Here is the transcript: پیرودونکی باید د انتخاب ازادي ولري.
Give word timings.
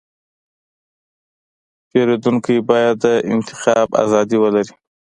پیرودونکی 1.89 2.57
باید 2.69 2.95
د 3.03 3.05
انتخاب 3.33 3.87
ازادي 4.03 4.37
ولري. 4.39 4.75